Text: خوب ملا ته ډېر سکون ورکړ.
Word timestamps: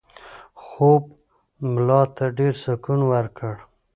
خوب 0.63 1.03
ملا 1.71 2.01
ته 2.15 2.25
ډېر 2.37 2.53
سکون 2.63 2.99
ورکړ. 3.11 3.55